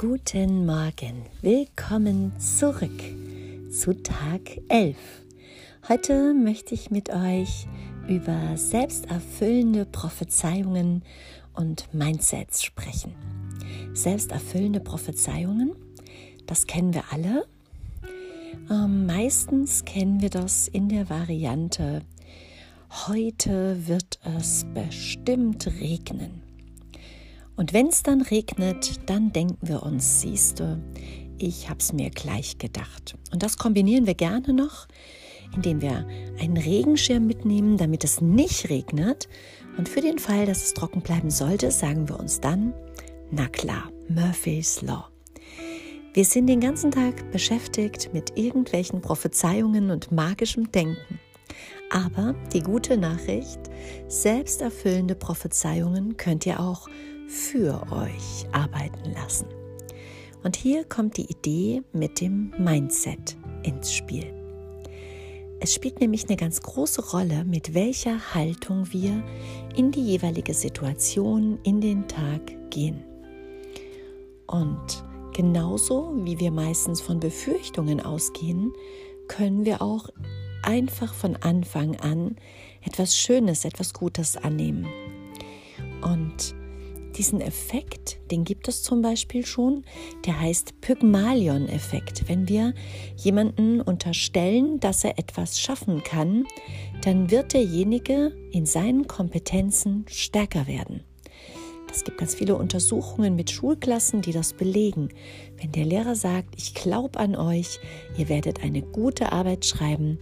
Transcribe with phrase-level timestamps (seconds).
[0.00, 3.02] Guten Morgen, willkommen zurück
[3.70, 4.96] zu Tag 11.
[5.90, 7.66] Heute möchte ich mit euch
[8.08, 11.02] über selbsterfüllende Prophezeiungen
[11.52, 13.14] und Mindsets sprechen.
[13.92, 15.72] Selbsterfüllende Prophezeiungen,
[16.46, 17.44] das kennen wir alle.
[18.70, 22.00] Ähm, meistens kennen wir das in der Variante,
[23.06, 26.49] heute wird es bestimmt regnen.
[27.56, 30.82] Und wenn es dann regnet, dann denken wir uns, siehst du,
[31.38, 33.16] ich habe es mir gleich gedacht.
[33.32, 34.86] Und das kombinieren wir gerne noch,
[35.54, 36.06] indem wir
[36.38, 39.28] einen Regenschirm mitnehmen, damit es nicht regnet.
[39.76, 42.72] Und für den Fall, dass es trocken bleiben sollte, sagen wir uns dann,
[43.30, 45.08] na klar, Murphy's Law.
[46.12, 51.20] Wir sind den ganzen Tag beschäftigt mit irgendwelchen Prophezeiungen und magischem Denken.
[51.90, 53.60] Aber die gute Nachricht,
[54.08, 56.88] selbsterfüllende Prophezeiungen könnt ihr auch
[57.30, 59.46] für euch arbeiten lassen.
[60.42, 64.34] Und hier kommt die Idee mit dem Mindset ins Spiel.
[65.60, 69.22] Es spielt nämlich eine ganz große Rolle, mit welcher Haltung wir
[69.76, 73.04] in die jeweilige Situation, in den Tag gehen.
[74.46, 78.72] Und genauso wie wir meistens von Befürchtungen ausgehen,
[79.28, 80.08] können wir auch
[80.62, 82.36] einfach von Anfang an
[82.82, 84.86] etwas Schönes, etwas Gutes annehmen.
[86.02, 86.54] Und
[87.20, 89.84] diesen Effekt, den gibt es zum Beispiel schon,
[90.24, 92.30] der heißt Pygmalion-Effekt.
[92.30, 92.72] Wenn wir
[93.14, 96.46] jemanden unterstellen, dass er etwas schaffen kann,
[97.04, 101.04] dann wird derjenige in seinen Kompetenzen stärker werden.
[101.92, 105.10] Es gibt ganz viele Untersuchungen mit Schulklassen, die das belegen.
[105.60, 107.80] Wenn der Lehrer sagt, ich glaube an euch,
[108.16, 110.18] ihr werdet eine gute Arbeit schreiben,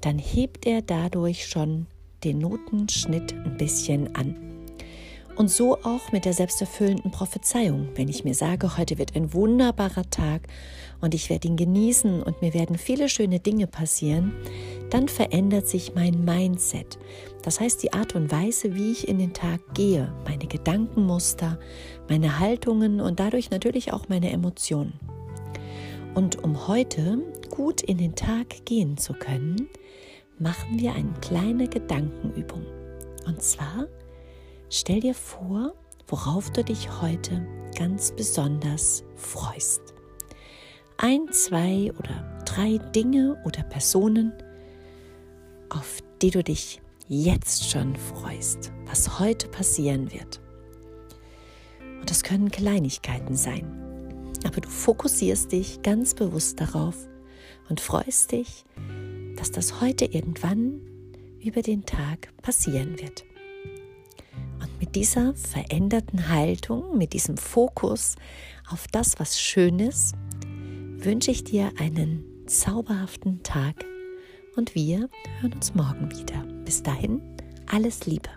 [0.00, 1.88] dann hebt er dadurch schon
[2.24, 4.47] den Notenschnitt ein bisschen an.
[5.38, 7.90] Und so auch mit der selbsterfüllenden Prophezeiung.
[7.94, 10.48] Wenn ich mir sage, heute wird ein wunderbarer Tag
[11.00, 14.32] und ich werde ihn genießen und mir werden viele schöne Dinge passieren,
[14.90, 16.98] dann verändert sich mein Mindset.
[17.42, 21.60] Das heißt die Art und Weise, wie ich in den Tag gehe, meine Gedankenmuster,
[22.08, 24.94] meine Haltungen und dadurch natürlich auch meine Emotionen.
[26.16, 29.68] Und um heute gut in den Tag gehen zu können,
[30.40, 32.66] machen wir eine kleine Gedankenübung.
[33.24, 33.86] Und zwar
[34.70, 35.72] Stell dir vor,
[36.08, 39.80] worauf du dich heute ganz besonders freust.
[40.98, 44.32] Ein, zwei oder drei Dinge oder Personen,
[45.70, 50.40] auf die du dich jetzt schon freust, was heute passieren wird.
[52.00, 57.08] Und das können Kleinigkeiten sein, aber du fokussierst dich ganz bewusst darauf
[57.70, 58.66] und freust dich,
[59.36, 60.82] dass das heute irgendwann
[61.40, 63.27] über den Tag passieren wird
[64.88, 68.16] mit dieser veränderten Haltung, mit diesem Fokus
[68.70, 70.14] auf das, was schön ist,
[70.96, 73.84] wünsche ich dir einen zauberhaften Tag
[74.56, 75.10] und wir
[75.40, 76.42] hören uns morgen wieder.
[76.64, 77.20] Bis dahin,
[77.66, 78.30] alles Liebe.